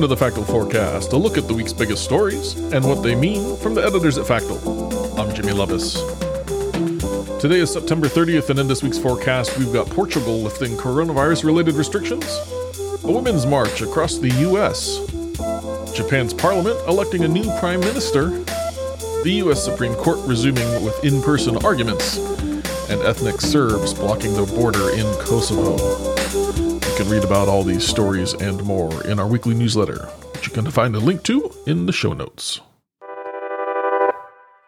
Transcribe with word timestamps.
Welcome 0.00 0.16
to 0.16 0.24
the 0.24 0.30
Factal 0.30 0.44
Forecast, 0.44 1.12
a 1.12 1.16
look 1.18 1.36
at 1.36 1.46
the 1.46 1.52
week's 1.52 1.74
biggest 1.74 2.02
stories 2.02 2.54
and 2.54 2.82
what 2.82 3.02
they 3.02 3.14
mean 3.14 3.54
from 3.58 3.74
the 3.74 3.84
editors 3.84 4.16
at 4.16 4.26
Factal. 4.26 4.56
I'm 5.20 5.34
Jimmy 5.34 5.52
Lovaas. 5.52 5.98
Today 7.38 7.58
is 7.58 7.70
September 7.70 8.06
30th, 8.06 8.48
and 8.48 8.58
in 8.58 8.66
this 8.66 8.82
week's 8.82 8.96
forecast, 8.96 9.58
we've 9.58 9.74
got 9.74 9.90
Portugal 9.90 10.40
lifting 10.40 10.74
coronavirus 10.78 11.44
related 11.44 11.74
restrictions, 11.74 12.24
a 13.04 13.12
women's 13.12 13.44
march 13.44 13.82
across 13.82 14.16
the 14.16 14.30
U.S., 14.48 15.00
Japan's 15.94 16.32
parliament 16.32 16.78
electing 16.88 17.24
a 17.24 17.28
new 17.28 17.44
prime 17.58 17.80
minister, 17.80 18.30
the 19.22 19.32
U.S. 19.44 19.62
Supreme 19.62 19.94
Court 19.96 20.18
resuming 20.26 20.82
with 20.82 21.04
in 21.04 21.20
person 21.20 21.62
arguments, 21.62 22.16
and 22.88 23.02
ethnic 23.02 23.42
Serbs 23.42 23.92
blocking 23.92 24.32
the 24.32 24.46
border 24.46 24.92
in 24.92 25.04
Kosovo. 25.20 25.76
Can 27.00 27.08
read 27.08 27.24
about 27.24 27.48
all 27.48 27.64
these 27.64 27.82
stories 27.82 28.34
and 28.34 28.62
more 28.62 29.02
in 29.06 29.18
our 29.18 29.26
weekly 29.26 29.54
newsletter, 29.54 30.04
which 30.34 30.46
you 30.46 30.52
can 30.52 30.70
find 30.70 30.94
a 30.94 30.98
link 30.98 31.22
to 31.22 31.50
in 31.66 31.86
the 31.86 31.94
show 31.94 32.12
notes. 32.12 32.60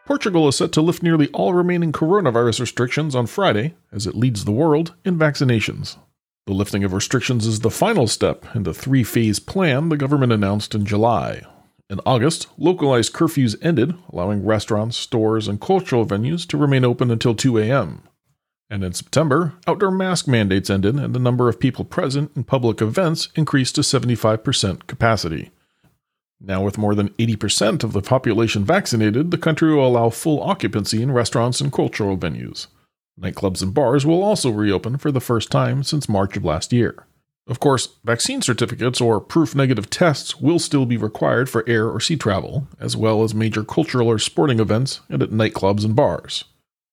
Portugal 0.06 0.48
is 0.48 0.56
set 0.56 0.72
to 0.72 0.80
lift 0.80 1.02
nearly 1.02 1.28
all 1.34 1.52
remaining 1.52 1.92
coronavirus 1.92 2.60
restrictions 2.60 3.14
on 3.14 3.26
Friday 3.26 3.74
as 3.92 4.06
it 4.06 4.14
leads 4.14 4.46
the 4.46 4.50
world 4.50 4.94
in 5.04 5.18
vaccinations. 5.18 5.98
The 6.46 6.54
lifting 6.54 6.84
of 6.84 6.94
restrictions 6.94 7.46
is 7.46 7.60
the 7.60 7.70
final 7.70 8.06
step 8.06 8.46
in 8.54 8.62
the 8.62 8.72
three 8.72 9.04
phase 9.04 9.38
plan 9.38 9.90
the 9.90 9.98
government 9.98 10.32
announced 10.32 10.74
in 10.74 10.86
July. 10.86 11.42
In 11.90 12.00
August, 12.06 12.46
localized 12.56 13.12
curfews 13.12 13.56
ended, 13.60 13.94
allowing 14.10 14.46
restaurants, 14.46 14.96
stores, 14.96 15.48
and 15.48 15.60
cultural 15.60 16.06
venues 16.06 16.48
to 16.48 16.56
remain 16.56 16.82
open 16.82 17.10
until 17.10 17.34
2 17.34 17.58
a.m. 17.58 18.04
And 18.72 18.82
in 18.82 18.94
September, 18.94 19.52
outdoor 19.66 19.90
mask 19.90 20.26
mandates 20.26 20.70
ended 20.70 20.94
and 20.94 21.14
the 21.14 21.18
number 21.18 21.50
of 21.50 21.60
people 21.60 21.84
present 21.84 22.32
in 22.34 22.44
public 22.44 22.80
events 22.80 23.28
increased 23.34 23.74
to 23.74 23.82
75% 23.82 24.86
capacity. 24.86 25.50
Now, 26.40 26.64
with 26.64 26.78
more 26.78 26.94
than 26.94 27.10
80% 27.10 27.84
of 27.84 27.92
the 27.92 28.00
population 28.00 28.64
vaccinated, 28.64 29.30
the 29.30 29.36
country 29.36 29.74
will 29.74 29.86
allow 29.86 30.08
full 30.08 30.42
occupancy 30.42 31.02
in 31.02 31.12
restaurants 31.12 31.60
and 31.60 31.70
cultural 31.70 32.16
venues. 32.16 32.68
Nightclubs 33.20 33.62
and 33.62 33.74
bars 33.74 34.06
will 34.06 34.22
also 34.22 34.48
reopen 34.48 34.96
for 34.96 35.12
the 35.12 35.20
first 35.20 35.50
time 35.50 35.82
since 35.82 36.08
March 36.08 36.38
of 36.38 36.44
last 36.46 36.72
year. 36.72 37.04
Of 37.46 37.60
course, 37.60 37.90
vaccine 38.04 38.40
certificates 38.40 39.02
or 39.02 39.20
proof 39.20 39.54
negative 39.54 39.90
tests 39.90 40.40
will 40.40 40.58
still 40.58 40.86
be 40.86 40.96
required 40.96 41.50
for 41.50 41.62
air 41.68 41.90
or 41.90 42.00
sea 42.00 42.16
travel, 42.16 42.68
as 42.80 42.96
well 42.96 43.22
as 43.22 43.34
major 43.34 43.64
cultural 43.64 44.08
or 44.08 44.18
sporting 44.18 44.60
events 44.60 45.02
and 45.10 45.22
at 45.22 45.28
nightclubs 45.28 45.84
and 45.84 45.94
bars. 45.94 46.44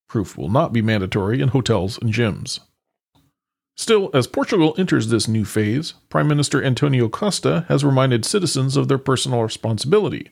Proof 0.09 0.37
will 0.37 0.49
not 0.49 0.73
be 0.73 0.81
mandatory 0.81 1.39
in 1.39 1.49
hotels 1.49 1.99
and 2.01 2.11
gyms. 2.11 2.59
Still, 3.77 4.09
as 4.13 4.27
Portugal 4.27 4.75
enters 4.77 5.07
this 5.07 5.27
new 5.27 5.45
phase, 5.45 5.93
Prime 6.09 6.27
Minister 6.27 6.61
Antonio 6.61 7.07
Costa 7.07 7.63
has 7.69 7.85
reminded 7.85 8.25
citizens 8.25 8.75
of 8.75 8.89
their 8.89 8.97
personal 8.97 9.43
responsibility, 9.43 10.31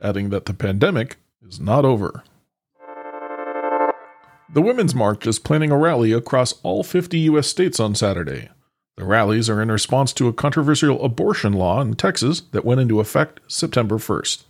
adding 0.00 0.28
that 0.30 0.44
the 0.44 0.54
pandemic 0.54 1.16
is 1.42 1.58
not 1.58 1.84
over. 1.84 2.22
The 4.52 4.62
Women's 4.62 4.94
March 4.94 5.26
is 5.26 5.40
planning 5.40 5.72
a 5.72 5.78
rally 5.78 6.12
across 6.12 6.60
all 6.62 6.84
50 6.84 7.18
U.S. 7.20 7.48
states 7.48 7.80
on 7.80 7.94
Saturday. 7.94 8.50
The 8.96 9.04
rallies 9.04 9.50
are 9.50 9.60
in 9.60 9.72
response 9.72 10.12
to 10.12 10.28
a 10.28 10.32
controversial 10.32 11.04
abortion 11.04 11.54
law 11.54 11.80
in 11.80 11.94
Texas 11.94 12.42
that 12.52 12.64
went 12.64 12.80
into 12.80 13.00
effect 13.00 13.40
September 13.48 13.96
1st. 13.96 14.44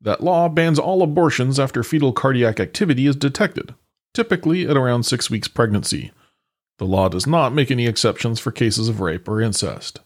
That 0.00 0.22
law 0.22 0.50
bans 0.50 0.78
all 0.78 1.02
abortions 1.02 1.58
after 1.58 1.82
fetal 1.82 2.12
cardiac 2.12 2.60
activity 2.60 3.06
is 3.06 3.16
detected, 3.16 3.74
typically 4.14 4.66
at 4.66 4.76
around 4.76 5.02
six 5.02 5.28
weeks 5.28 5.48
pregnancy. 5.48 6.12
The 6.78 6.86
law 6.86 7.08
does 7.08 7.26
not 7.26 7.52
make 7.52 7.70
any 7.70 7.86
exceptions 7.86 8.40
for 8.40 8.50
cases 8.50 8.88
of 8.88 9.00
rape 9.00 9.28
or 9.28 9.40
incest. 9.40 10.00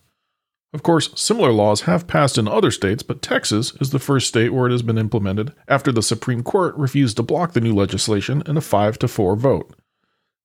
Of 0.75 0.83
course, 0.83 1.11
similar 1.15 1.51
laws 1.51 1.83
have 1.83 2.07
passed 2.07 2.37
in 2.37 2.47
other 2.47 2.71
states, 2.71 3.03
but 3.03 3.23
Texas 3.23 3.73
is 3.81 3.91
the 3.91 3.99
first 3.99 4.29
state 4.29 4.51
where 4.51 4.67
it 4.67 4.73
has 4.73 4.83
been 4.83 4.99
implemented 4.99 5.55
after 5.67 5.91
the 5.91 6.03
Supreme 6.03 6.43
Court 6.43 6.77
refused 6.77 7.17
to 7.17 7.23
block 7.23 7.53
the 7.53 7.61
new 7.61 7.75
legislation 7.75 8.43
in 8.45 8.57
a 8.57 8.61
5 8.61 8.99
to 8.99 9.09
4 9.09 9.37
vote. 9.37 9.75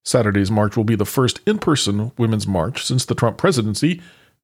Saturday's 0.05 0.51
march 0.51 0.77
will 0.77 0.85
be 0.85 0.95
the 0.95 1.05
first 1.05 1.41
in 1.45 1.59
person 1.59 2.13
women's 2.17 2.47
march 2.47 2.85
since 2.85 3.03
the 3.03 3.15
Trump 3.15 3.37
presidency, 3.37 4.01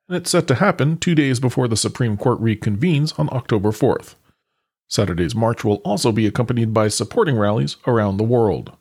and 0.10 0.18
it's 0.18 0.32
set 0.32 0.48
to 0.48 0.56
happen 0.56 0.98
two 0.98 1.16
days 1.16 1.40
before 1.40 1.68
the 1.68 1.78
Supreme 1.78 2.18
Court 2.18 2.42
reconvenes 2.42 3.18
on 3.18 3.30
October 3.32 3.72
4th. 3.72 4.16
Saturday's 4.90 5.36
march 5.36 5.64
will 5.64 5.76
also 5.78 6.12
be 6.12 6.26
accompanied 6.26 6.74
by 6.74 6.88
supporting 6.88 7.38
rallies 7.38 7.78
around 7.86 8.18
the 8.18 8.24
world. 8.24 8.76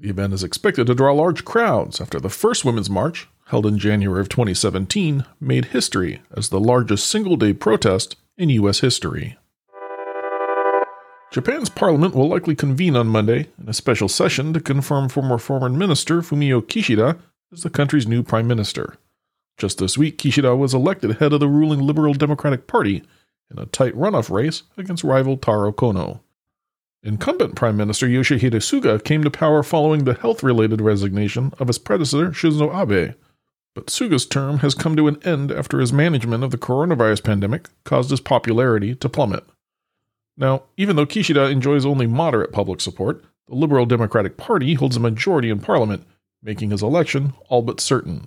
The 0.00 0.10
event 0.10 0.32
is 0.32 0.44
expected 0.44 0.86
to 0.86 0.94
draw 0.94 1.12
large 1.12 1.44
crowds 1.44 2.00
after 2.00 2.20
the 2.20 2.28
first 2.30 2.64
Women's 2.64 2.88
March, 2.88 3.26
held 3.46 3.66
in 3.66 3.78
January 3.78 4.20
of 4.20 4.28
2017, 4.28 5.24
made 5.40 5.66
history 5.66 6.22
as 6.32 6.50
the 6.50 6.60
largest 6.60 7.08
single 7.08 7.36
day 7.36 7.52
protest 7.52 8.14
in 8.36 8.48
U.S. 8.50 8.78
history. 8.78 9.36
Japan's 11.32 11.68
parliament 11.68 12.14
will 12.14 12.28
likely 12.28 12.54
convene 12.54 12.94
on 12.94 13.08
Monday 13.08 13.48
in 13.60 13.68
a 13.68 13.74
special 13.74 14.08
session 14.08 14.52
to 14.52 14.60
confirm 14.60 15.08
former 15.08 15.36
Foreign 15.36 15.76
Minister 15.76 16.22
Fumio 16.22 16.62
Kishida 16.62 17.18
as 17.52 17.62
the 17.62 17.70
country's 17.70 18.06
new 18.06 18.22
prime 18.22 18.46
minister. 18.46 18.96
Just 19.56 19.78
this 19.78 19.98
week, 19.98 20.16
Kishida 20.16 20.56
was 20.56 20.74
elected 20.74 21.16
head 21.16 21.32
of 21.32 21.40
the 21.40 21.48
ruling 21.48 21.80
Liberal 21.80 22.14
Democratic 22.14 22.68
Party 22.68 23.02
in 23.50 23.58
a 23.58 23.66
tight 23.66 23.94
runoff 23.94 24.30
race 24.30 24.62
against 24.76 25.02
rival 25.02 25.36
Taro 25.36 25.72
Kono. 25.72 26.20
Incumbent 27.04 27.54
Prime 27.54 27.76
Minister 27.76 28.08
Yoshihide 28.08 28.60
Suga 28.60 29.02
came 29.02 29.22
to 29.22 29.30
power 29.30 29.62
following 29.62 30.02
the 30.02 30.14
health 30.14 30.42
related 30.42 30.80
resignation 30.80 31.52
of 31.58 31.68
his 31.68 31.78
predecessor 31.78 32.30
Shinzo 32.30 32.74
Abe. 32.74 33.14
But 33.74 33.86
Suga's 33.86 34.26
term 34.26 34.58
has 34.58 34.74
come 34.74 34.96
to 34.96 35.06
an 35.06 35.22
end 35.22 35.52
after 35.52 35.78
his 35.78 35.92
management 35.92 36.42
of 36.42 36.50
the 36.50 36.58
coronavirus 36.58 37.22
pandemic 37.22 37.68
caused 37.84 38.10
his 38.10 38.20
popularity 38.20 38.96
to 38.96 39.08
plummet. 39.08 39.44
Now, 40.36 40.64
even 40.76 40.96
though 40.96 41.06
Kishida 41.06 41.50
enjoys 41.50 41.86
only 41.86 42.08
moderate 42.08 42.52
public 42.52 42.80
support, 42.80 43.24
the 43.46 43.54
Liberal 43.54 43.86
Democratic 43.86 44.36
Party 44.36 44.74
holds 44.74 44.96
a 44.96 45.00
majority 45.00 45.50
in 45.50 45.60
parliament, 45.60 46.04
making 46.42 46.70
his 46.70 46.82
election 46.82 47.32
all 47.48 47.62
but 47.62 47.80
certain. 47.80 48.26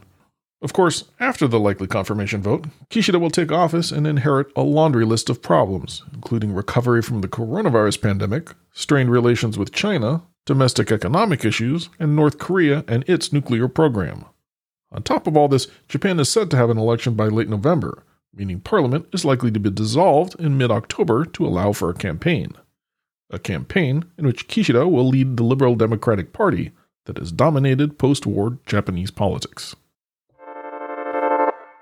Of 0.61 0.73
course, 0.73 1.05
after 1.19 1.47
the 1.47 1.59
likely 1.59 1.87
confirmation 1.87 2.43
vote, 2.43 2.65
Kishida 2.91 3.19
will 3.19 3.31
take 3.31 3.51
office 3.51 3.91
and 3.91 4.05
inherit 4.05 4.47
a 4.55 4.61
laundry 4.61 5.05
list 5.05 5.29
of 5.29 5.41
problems, 5.41 6.03
including 6.13 6.53
recovery 6.53 7.01
from 7.01 7.21
the 7.21 7.27
coronavirus 7.27 7.99
pandemic, 7.99 8.53
strained 8.71 9.09
relations 9.09 9.57
with 9.57 9.71
China, 9.71 10.21
domestic 10.45 10.91
economic 10.91 11.43
issues, 11.43 11.89
and 11.99 12.15
North 12.15 12.37
Korea 12.37 12.85
and 12.87 13.03
its 13.07 13.33
nuclear 13.33 13.67
program. 13.67 14.25
On 14.91 15.01
top 15.01 15.25
of 15.25 15.35
all 15.35 15.47
this, 15.47 15.67
Japan 15.87 16.19
is 16.19 16.29
set 16.29 16.51
to 16.51 16.57
have 16.57 16.69
an 16.69 16.77
election 16.77 17.15
by 17.15 17.25
late 17.25 17.49
November, 17.49 18.03
meaning 18.31 18.59
Parliament 18.59 19.07
is 19.11 19.25
likely 19.25 19.49
to 19.51 19.59
be 19.59 19.71
dissolved 19.71 20.39
in 20.39 20.59
mid 20.59 20.69
October 20.69 21.25
to 21.25 21.45
allow 21.45 21.71
for 21.71 21.89
a 21.89 21.95
campaign. 21.95 22.53
A 23.31 23.39
campaign 23.39 24.05
in 24.17 24.27
which 24.27 24.47
Kishida 24.47 24.89
will 24.91 25.07
lead 25.07 25.37
the 25.37 25.43
Liberal 25.43 25.75
Democratic 25.75 26.33
Party 26.33 26.71
that 27.05 27.17
has 27.17 27.31
dominated 27.31 27.97
post 27.97 28.27
war 28.27 28.59
Japanese 28.65 29.09
politics. 29.09 29.75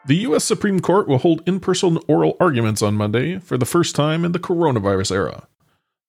The 0.10 0.26
U.S. 0.26 0.44
Supreme 0.44 0.80
Court 0.80 1.08
will 1.08 1.20
hold 1.20 1.48
in 1.48 1.60
person 1.60 2.00
oral 2.08 2.36
arguments 2.40 2.82
on 2.82 2.96
Monday 2.96 3.38
for 3.38 3.60
the 3.60 3.66
first 3.68 3.96
time 3.96 4.26
in 4.26 4.32
the 4.32 4.40
coronavirus 4.40 5.12
era. 5.12 5.48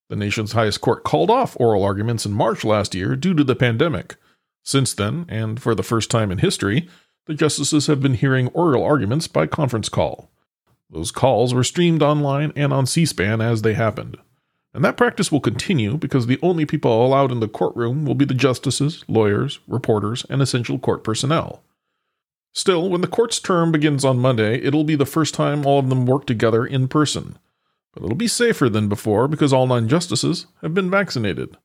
The 0.08 0.16
nation's 0.16 0.52
highest 0.52 0.80
court 0.80 1.04
called 1.04 1.28
off 1.28 1.54
oral 1.60 1.84
arguments 1.84 2.24
in 2.24 2.32
March 2.32 2.64
last 2.64 2.94
year 2.94 3.14
due 3.14 3.34
to 3.34 3.44
the 3.44 3.54
pandemic. 3.54 4.16
Since 4.64 4.94
then, 4.94 5.26
and 5.28 5.60
for 5.60 5.74
the 5.74 5.82
first 5.82 6.10
time 6.10 6.32
in 6.32 6.38
history, 6.38 6.88
the 7.26 7.34
justices 7.34 7.88
have 7.88 8.00
been 8.00 8.14
hearing 8.14 8.48
oral 8.54 8.82
arguments 8.82 9.26
by 9.28 9.46
conference 9.46 9.90
call. 9.90 10.30
Those 10.88 11.10
calls 11.10 11.52
were 11.52 11.62
streamed 11.62 12.02
online 12.02 12.54
and 12.56 12.72
on 12.72 12.86
C 12.86 13.04
SPAN 13.04 13.42
as 13.42 13.60
they 13.60 13.74
happened. 13.74 14.16
And 14.72 14.82
that 14.82 14.96
practice 14.96 15.30
will 15.30 15.40
continue 15.40 15.98
because 15.98 16.26
the 16.26 16.38
only 16.40 16.64
people 16.64 17.04
allowed 17.04 17.32
in 17.32 17.40
the 17.40 17.48
courtroom 17.48 18.06
will 18.06 18.14
be 18.14 18.24
the 18.24 18.32
justices, 18.32 19.04
lawyers, 19.08 19.58
reporters, 19.68 20.24
and 20.30 20.40
essential 20.40 20.78
court 20.78 21.04
personnel. 21.04 21.62
Still, 22.52 22.88
when 22.88 23.00
the 23.00 23.06
court's 23.06 23.38
term 23.38 23.70
begins 23.70 24.04
on 24.04 24.18
Monday, 24.18 24.56
it'll 24.60 24.84
be 24.84 24.96
the 24.96 25.06
first 25.06 25.34
time 25.34 25.64
all 25.64 25.78
of 25.78 25.88
them 25.88 26.06
work 26.06 26.26
together 26.26 26.66
in 26.66 26.88
person. 26.88 27.38
But 27.92 28.02
it'll 28.02 28.16
be 28.16 28.28
safer 28.28 28.68
than 28.68 28.88
before 28.88 29.28
because 29.28 29.52
all 29.52 29.66
nine 29.66 29.88
justices 29.88 30.46
have 30.62 30.74
been 30.74 30.90
vaccinated. 30.90 31.56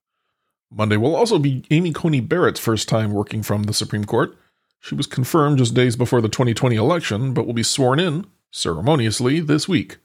Monday 0.71 0.97
will 0.97 1.15
also 1.15 1.39
be 1.39 1.63
Amy 1.71 1.91
Coney 1.93 2.19
Barrett's 2.19 2.59
first 2.59 2.89
time 2.89 3.11
working 3.11 3.43
from 3.43 3.63
the 3.63 3.73
Supreme 3.73 4.05
Court. 4.05 4.35
She 4.79 4.95
was 4.95 5.07
confirmed 5.07 5.57
just 5.59 5.73
days 5.73 5.95
before 5.95 6.21
the 6.21 6.29
2020 6.29 6.75
election, 6.75 7.33
but 7.33 7.45
will 7.45 7.53
be 7.53 7.63
sworn 7.63 7.99
in, 7.99 8.25
ceremoniously, 8.51 9.39
this 9.39 9.67
week. 9.67 9.97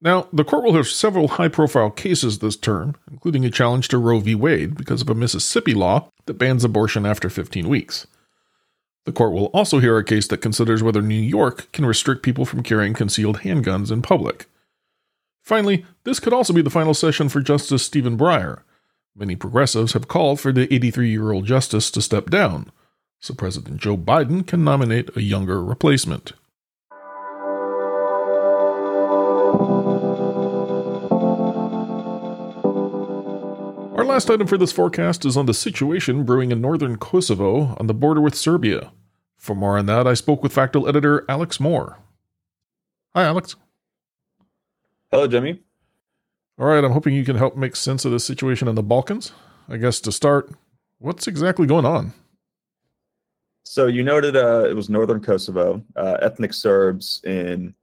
Now, 0.00 0.28
the 0.32 0.44
court 0.44 0.64
will 0.64 0.74
have 0.74 0.88
several 0.88 1.28
high 1.28 1.48
profile 1.48 1.90
cases 1.90 2.38
this 2.38 2.56
term, 2.56 2.96
including 3.10 3.44
a 3.44 3.50
challenge 3.50 3.88
to 3.88 3.98
Roe 3.98 4.20
v. 4.20 4.34
Wade 4.34 4.76
because 4.76 5.00
of 5.00 5.08
a 5.08 5.14
Mississippi 5.14 5.74
law 5.74 6.10
that 6.26 6.34
bans 6.34 6.64
abortion 6.64 7.06
after 7.06 7.30
15 7.30 7.68
weeks. 7.68 8.06
The 9.04 9.12
court 9.12 9.32
will 9.32 9.46
also 9.46 9.80
hear 9.80 9.98
a 9.98 10.04
case 10.04 10.26
that 10.28 10.38
considers 10.38 10.82
whether 10.82 11.02
New 11.02 11.14
York 11.14 11.70
can 11.72 11.84
restrict 11.84 12.22
people 12.22 12.44
from 12.44 12.62
carrying 12.62 12.94
concealed 12.94 13.40
handguns 13.40 13.90
in 13.90 14.02
public. 14.02 14.46
Finally, 15.42 15.84
this 16.04 16.20
could 16.20 16.32
also 16.32 16.54
be 16.54 16.62
the 16.62 16.70
final 16.70 16.94
session 16.94 17.28
for 17.28 17.40
Justice 17.40 17.84
Stephen 17.84 18.16
Breyer. 18.16 18.62
Many 19.14 19.36
progressives 19.36 19.92
have 19.92 20.08
called 20.08 20.40
for 20.40 20.52
the 20.52 20.72
83 20.72 21.10
year 21.10 21.32
old 21.32 21.44
justice 21.44 21.90
to 21.90 22.00
step 22.00 22.30
down, 22.30 22.72
so 23.20 23.34
President 23.34 23.78
Joe 23.78 23.96
Biden 23.96 24.46
can 24.46 24.64
nominate 24.64 25.14
a 25.16 25.22
younger 25.22 25.62
replacement. 25.62 26.32
Last 34.14 34.30
item 34.30 34.46
for 34.46 34.56
this 34.56 34.70
forecast 34.70 35.24
is 35.24 35.36
on 35.36 35.46
the 35.46 35.52
situation 35.52 36.22
brewing 36.22 36.52
in 36.52 36.60
northern 36.60 36.98
Kosovo 36.98 37.74
on 37.80 37.88
the 37.88 37.92
border 37.92 38.20
with 38.20 38.36
Serbia. 38.36 38.92
For 39.38 39.56
more 39.56 39.76
on 39.76 39.86
that, 39.86 40.06
I 40.06 40.14
spoke 40.14 40.40
with 40.40 40.52
Factal 40.52 40.88
editor 40.88 41.24
Alex 41.28 41.58
Moore. 41.58 41.98
Hi, 43.16 43.24
Alex. 43.24 43.56
Hello, 45.10 45.26
Jimmy. 45.26 45.58
All 46.60 46.66
right, 46.66 46.84
I'm 46.84 46.92
hoping 46.92 47.12
you 47.12 47.24
can 47.24 47.34
help 47.34 47.56
make 47.56 47.74
sense 47.74 48.04
of 48.04 48.12
the 48.12 48.20
situation 48.20 48.68
in 48.68 48.76
the 48.76 48.84
Balkans. 48.84 49.32
I 49.68 49.78
guess 49.78 49.98
to 50.02 50.12
start, 50.12 50.48
what's 51.00 51.26
exactly 51.26 51.66
going 51.66 51.84
on? 51.84 52.12
So 53.64 53.88
you 53.88 54.04
noted 54.04 54.36
uh, 54.36 54.64
it 54.70 54.76
was 54.76 54.88
northern 54.88 55.22
Kosovo. 55.22 55.82
Uh, 55.96 56.18
ethnic 56.22 56.54
Serbs 56.54 57.20
in 57.24 57.74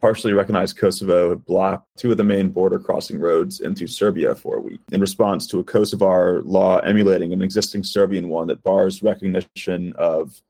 partially 0.00 0.32
recognized 0.32 0.76
Kosovo 0.78 1.30
had 1.30 1.44
blocked 1.44 1.86
two 1.96 2.10
of 2.10 2.16
the 2.16 2.24
main 2.24 2.48
border 2.48 2.78
crossing 2.78 3.18
roads 3.18 3.60
into 3.60 3.86
Serbia 3.86 4.34
for 4.34 4.56
a 4.56 4.60
week 4.60 4.80
in 4.92 5.00
response 5.00 5.46
to 5.48 5.58
a 5.60 5.64
Kosovar 5.64 6.42
law 6.44 6.78
emulating 6.78 7.32
an 7.32 7.42
existing 7.42 7.84
Serbian 7.84 8.28
one 8.28 8.46
that 8.48 8.62
bars 8.62 9.02
recognition 9.02 9.92
of 9.96 10.40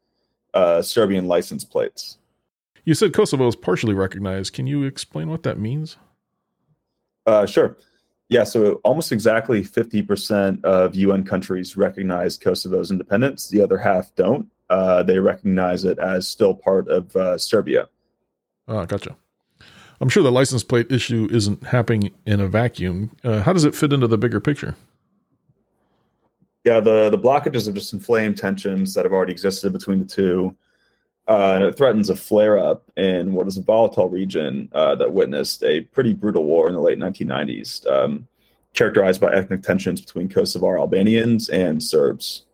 uh, 0.54 0.82
Serbian 0.82 1.26
license 1.26 1.64
plates. 1.64 2.18
You 2.84 2.94
said 2.94 3.12
Kosovo 3.12 3.46
is 3.48 3.56
partially 3.56 3.94
recognized. 3.94 4.52
Can 4.52 4.66
you 4.66 4.84
explain 4.84 5.28
what 5.28 5.42
that 5.42 5.58
means? 5.58 5.96
Uh, 7.26 7.46
sure. 7.46 7.76
Yeah, 8.28 8.44
so 8.44 8.74
almost 8.84 9.10
exactly 9.10 9.62
50% 9.62 10.64
of 10.64 10.94
UN 10.94 11.24
countries 11.24 11.76
recognize 11.76 12.38
Kosovo's 12.38 12.90
independence. 12.92 13.48
The 13.48 13.60
other 13.60 13.76
half 13.76 14.14
don't. 14.14 14.48
Uh, 14.70 15.02
they 15.02 15.18
recognize 15.18 15.84
it 15.84 15.98
as 15.98 16.28
still 16.28 16.54
part 16.54 16.88
of 16.88 17.14
uh, 17.16 17.36
Serbia. 17.36 17.88
Oh, 18.68 18.86
gotcha. 18.86 19.16
I'm 20.00 20.08
sure 20.08 20.22
the 20.22 20.32
license 20.32 20.64
plate 20.64 20.90
issue 20.90 21.28
isn't 21.30 21.64
happening 21.64 22.12
in 22.24 22.40
a 22.40 22.48
vacuum. 22.48 23.10
Uh, 23.22 23.42
how 23.42 23.52
does 23.52 23.64
it 23.64 23.74
fit 23.74 23.92
into 23.92 24.06
the 24.06 24.16
bigger 24.16 24.40
picture? 24.40 24.74
Yeah, 26.64 26.80
the, 26.80 27.10
the 27.10 27.18
blockages 27.18 27.66
have 27.66 27.74
just 27.74 27.92
inflamed 27.92 28.38
tensions 28.38 28.94
that 28.94 29.04
have 29.04 29.12
already 29.12 29.32
existed 29.32 29.72
between 29.72 29.98
the 29.98 30.06
two. 30.06 30.56
Uh, 31.28 31.52
and 31.54 31.64
it 31.64 31.76
threatens 31.76 32.10
a 32.10 32.16
flare 32.16 32.58
up 32.58 32.90
in 32.96 33.32
what 33.32 33.46
is 33.46 33.56
a 33.56 33.62
volatile 33.62 34.08
region 34.08 34.68
uh, 34.72 34.94
that 34.96 35.12
witnessed 35.12 35.62
a 35.62 35.82
pretty 35.82 36.12
brutal 36.12 36.44
war 36.44 36.66
in 36.66 36.74
the 36.74 36.80
late 36.80 36.98
1990s, 36.98 37.86
um, 37.86 38.26
characterized 38.74 39.20
by 39.20 39.32
ethnic 39.32 39.62
tensions 39.62 40.00
between 40.00 40.28
Kosovar 40.28 40.78
Albanians 40.78 41.48
and 41.50 41.82
Serbs. 41.82 42.46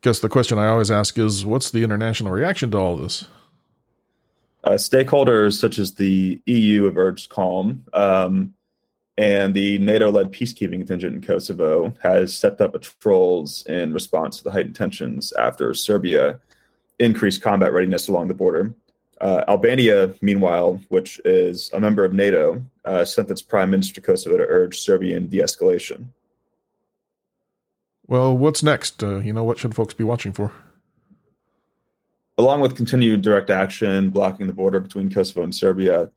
Guess 0.00 0.20
the 0.20 0.28
question 0.30 0.58
I 0.58 0.68
always 0.68 0.90
ask 0.90 1.18
is 1.18 1.44
what's 1.44 1.70
the 1.70 1.84
international 1.84 2.32
reaction 2.32 2.70
to 2.70 2.78
all 2.78 2.96
this? 2.96 3.26
Uh, 4.62 4.72
stakeholders 4.72 5.58
such 5.58 5.78
as 5.78 5.94
the 5.94 6.40
EU 6.46 6.84
have 6.84 6.98
urged 6.98 7.30
calm, 7.30 7.84
um, 7.94 8.52
and 9.16 9.54
the 9.54 9.78
NATO 9.78 10.10
led 10.10 10.32
peacekeeping 10.32 10.78
contingent 10.78 11.14
in 11.14 11.22
Kosovo 11.22 11.94
has 12.02 12.34
stepped 12.34 12.60
up 12.60 12.72
patrols 12.72 13.64
in 13.66 13.92
response 13.92 14.38
to 14.38 14.44
the 14.44 14.50
heightened 14.50 14.76
tensions 14.76 15.32
after 15.34 15.74
Serbia 15.74 16.40
increased 16.98 17.42
combat 17.42 17.72
readiness 17.72 18.08
along 18.08 18.28
the 18.28 18.34
border. 18.34 18.74
Uh, 19.20 19.44
Albania, 19.48 20.14
meanwhile, 20.22 20.80
which 20.88 21.20
is 21.24 21.70
a 21.74 21.80
member 21.80 22.04
of 22.04 22.14
NATO, 22.14 22.62
uh, 22.86 23.04
sent 23.04 23.30
its 23.30 23.42
prime 23.42 23.70
minister 23.70 23.94
to 23.94 24.00
Kosovo 24.00 24.38
to 24.38 24.46
urge 24.46 24.80
Serbian 24.80 25.26
de 25.26 25.38
escalation. 25.38 26.06
Well, 28.06 28.36
what's 28.36 28.62
next? 28.62 29.02
Uh, 29.02 29.18
you 29.18 29.32
know, 29.32 29.44
what 29.44 29.58
should 29.58 29.74
folks 29.74 29.94
be 29.94 30.04
watching 30.04 30.32
for? 30.32 30.52
Along 32.40 32.62
with 32.62 32.74
continued 32.74 33.20
direct 33.20 33.50
action 33.50 34.08
blocking 34.08 34.46
the 34.46 34.54
border 34.54 34.80
between 34.80 35.10
Kosovo 35.10 35.42
and 35.42 35.54
Serbia, 35.54 36.08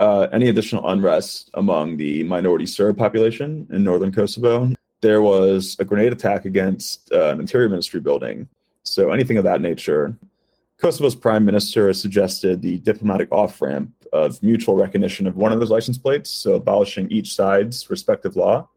uh, 0.00 0.26
any 0.32 0.48
additional 0.48 0.88
unrest 0.88 1.48
among 1.54 1.96
the 1.96 2.24
minority 2.24 2.66
Serb 2.66 2.98
population 2.98 3.68
in 3.70 3.84
northern 3.84 4.10
Kosovo. 4.10 4.72
There 5.00 5.22
was 5.22 5.76
a 5.78 5.84
grenade 5.84 6.12
attack 6.12 6.44
against 6.44 7.12
uh, 7.12 7.28
an 7.28 7.38
interior 7.38 7.68
ministry 7.68 8.00
building 8.00 8.48
so 8.82 9.12
anything 9.12 9.38
of 9.38 9.44
that 9.44 9.60
nature. 9.60 10.16
Kosovo's 10.78 11.14
prime 11.14 11.44
minister 11.44 11.86
has 11.86 12.00
suggested 12.00 12.62
the 12.62 12.78
diplomatic 12.78 13.30
off 13.30 13.62
ramp 13.62 13.92
of 14.12 14.42
mutual 14.42 14.74
recognition 14.74 15.28
of 15.28 15.36
one 15.36 15.52
of 15.52 15.60
those 15.60 15.70
license 15.70 15.98
plates, 15.98 16.30
so 16.30 16.54
abolishing 16.54 17.08
each 17.12 17.32
side's 17.32 17.88
respective 17.88 18.34
law. 18.34 18.68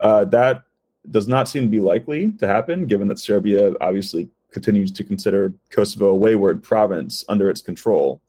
Uh, 0.00 0.24
that 0.24 0.64
does 1.12 1.28
not 1.28 1.48
seem 1.48 1.62
to 1.62 1.68
be 1.68 1.78
likely 1.78 2.32
to 2.32 2.48
happen, 2.48 2.86
given 2.86 3.06
that 3.06 3.20
Serbia 3.20 3.72
obviously 3.80 4.28
continues 4.54 4.92
to 4.92 5.04
consider 5.04 5.52
Kosovo 5.68 6.06
a 6.06 6.14
wayward 6.14 6.62
province 6.62 7.24
under 7.28 7.50
its 7.50 7.60
control. 7.60 8.22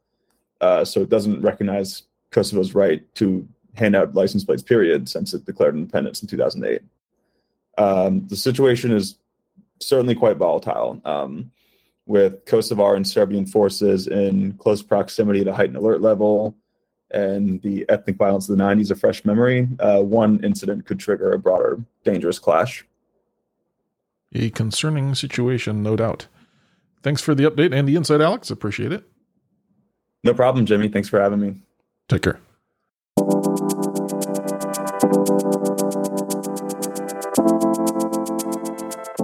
Uh, 0.59 0.83
so 0.83 1.01
it 1.01 1.09
doesn't 1.09 1.41
recognize 1.41 2.03
Kosovo's 2.31 2.73
right 2.73 3.01
to 3.15 3.47
hand 3.75 3.95
out 3.95 4.15
license 4.15 4.43
plates, 4.43 4.63
period, 4.63 5.07
since 5.07 5.33
it 5.33 5.45
declared 5.45 5.75
independence 5.75 6.21
in 6.21 6.27
2008. 6.27 6.81
Um, 7.77 8.27
the 8.27 8.35
situation 8.35 8.91
is 8.91 9.15
certainly 9.79 10.15
quite 10.15 10.37
volatile. 10.37 10.99
Um, 11.05 11.51
with 12.07 12.45
Kosovar 12.45 12.95
and 12.95 13.07
Serbian 13.07 13.45
forces 13.45 14.07
in 14.07 14.53
close 14.53 14.81
proximity 14.81 15.43
to 15.43 15.53
heightened 15.53 15.77
alert 15.77 16.01
level 16.01 16.55
and 17.11 17.61
the 17.61 17.85
ethnic 17.89 18.15
violence 18.15 18.49
of 18.49 18.57
the 18.57 18.63
90s 18.63 18.91
a 18.91 18.95
fresh 18.95 19.25
memory, 19.25 19.67
uh, 19.79 20.01
one 20.01 20.43
incident 20.43 20.85
could 20.85 20.99
trigger 20.99 21.33
a 21.33 21.39
broader 21.39 21.79
dangerous 22.03 22.39
clash. 22.39 22.85
A 24.35 24.49
concerning 24.49 25.15
situation, 25.15 25.81
no 25.81 25.95
doubt. 25.95 26.27
Thanks 27.01 27.21
for 27.21 27.33
the 27.33 27.49
update 27.49 27.73
and 27.73 27.87
the 27.87 27.95
insight, 27.95 28.19
Alex. 28.19 28.51
Appreciate 28.51 28.91
it. 28.91 29.05
No 30.25 30.33
problem, 30.33 30.65
Jimmy. 30.65 30.89
Thanks 30.89 31.07
for 31.07 31.21
having 31.21 31.39
me. 31.39 31.55
Take 32.09 32.23
care. 32.23 32.39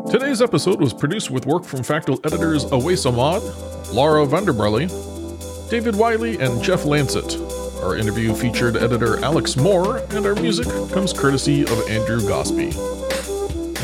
Today's 0.09 0.41
episode 0.41 0.79
was 0.79 0.93
produced 0.93 1.29
with 1.29 1.45
work 1.45 1.65
from 1.65 1.83
Factal 1.83 2.19
editors 2.23 2.63
Awais 2.65 3.05
Ahmad, 3.05 3.41
Laura 3.93 4.25
Vanderbrelli, 4.25 4.89
David 5.69 5.95
Wiley, 5.95 6.39
and 6.39 6.63
Jeff 6.63 6.83
Landset. 6.83 7.37
Our 7.83 7.97
interview 7.97 8.33
featured 8.33 8.77
editor 8.77 9.21
Alex 9.25 9.57
Moore, 9.57 9.97
and 10.11 10.25
our 10.25 10.35
music 10.35 10.67
comes 10.93 11.11
courtesy 11.11 11.63
of 11.63 11.89
Andrew 11.89 12.21
Gosby. 12.21 13.00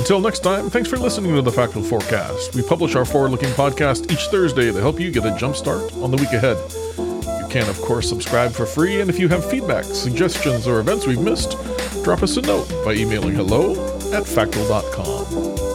Until 0.08 0.22
next 0.22 0.40
time, 0.40 0.70
thanks 0.70 0.88
for 0.90 0.96
listening 0.96 1.36
to 1.36 1.42
the 1.42 1.52
Factal 1.52 1.84
Forecast. 1.84 2.56
We 2.56 2.62
publish 2.62 2.96
our 2.96 3.04
forward 3.04 3.32
looking 3.32 3.50
podcast 3.50 4.10
each 4.10 4.28
Thursday 4.28 4.72
to 4.72 4.80
help 4.80 5.02
you 5.02 5.12
get 5.12 5.26
a 5.26 5.36
jump 5.36 5.54
start 5.54 5.92
on 5.96 6.12
the 6.12 6.16
week 6.16 6.32
ahead. 6.32 6.56
You 7.42 7.48
can, 7.50 7.70
of 7.70 7.78
course, 7.82 8.08
subscribe 8.08 8.54
for 8.54 8.66
free, 8.66 9.02
and 9.02 9.10
if 9.10 9.20
you 9.20 9.28
have 9.28 9.44
feedback, 9.52 9.84
suggestions, 9.84 10.66
or 10.66 10.80
events 10.80 11.08
we've 11.08 11.20
missed, 11.20 11.58
drop 12.06 12.24
us 12.24 12.38
a 12.38 12.42
note 12.42 12.70
by 12.86 12.94
emailing 12.94 13.36
hello 13.36 13.74
at 14.14 14.26
factal.com. 14.26 15.67